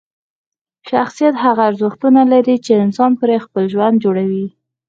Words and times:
شخصیت 0.89 1.35
هغه 1.43 1.61
ارزښتونه 1.69 2.21
لري 2.33 2.55
چې 2.65 2.71
انسان 2.85 3.11
پرې 3.21 3.37
خپل 3.45 3.63
ژوند 3.73 3.95
جوړوي. 4.03 4.45